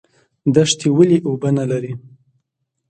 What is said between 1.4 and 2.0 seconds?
نلري؟